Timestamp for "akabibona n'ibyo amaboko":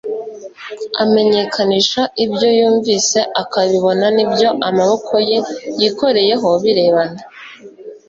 3.41-5.13